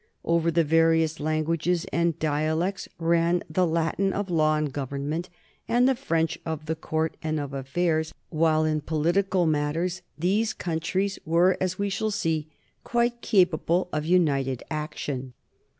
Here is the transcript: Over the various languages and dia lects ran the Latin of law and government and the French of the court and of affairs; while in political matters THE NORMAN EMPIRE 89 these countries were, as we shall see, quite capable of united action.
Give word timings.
Over 0.25 0.49
the 0.49 0.63
various 0.63 1.19
languages 1.19 1.85
and 1.93 2.17
dia 2.17 2.55
lects 2.55 2.87
ran 2.97 3.43
the 3.47 3.67
Latin 3.67 4.13
of 4.13 4.31
law 4.31 4.57
and 4.57 4.73
government 4.73 5.29
and 5.67 5.87
the 5.87 5.93
French 5.93 6.39
of 6.43 6.65
the 6.65 6.73
court 6.73 7.15
and 7.21 7.39
of 7.39 7.53
affairs; 7.53 8.11
while 8.31 8.65
in 8.65 8.81
political 8.81 9.45
matters 9.45 10.01
THE 10.17 10.29
NORMAN 10.29 10.39
EMPIRE 10.39 10.39
89 10.39 10.39
these 10.39 10.53
countries 10.55 11.19
were, 11.23 11.57
as 11.61 11.77
we 11.77 11.89
shall 11.91 12.09
see, 12.09 12.47
quite 12.83 13.21
capable 13.21 13.89
of 13.93 14.03
united 14.05 14.63
action. 14.71 15.33